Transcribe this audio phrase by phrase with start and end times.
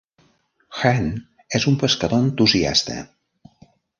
[0.77, 1.11] Hearn
[1.59, 2.97] és un pescador entusiasta.